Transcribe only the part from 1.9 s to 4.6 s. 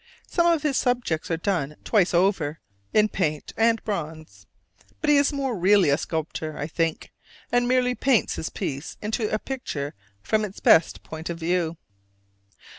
over, in paint and bronze: